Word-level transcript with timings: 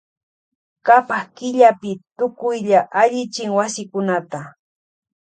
Kapak 0.87 1.23
killapi 1.35 1.91
tukuylla 2.17 2.79
allichin 3.01 3.49
wasikunata. 3.57 4.39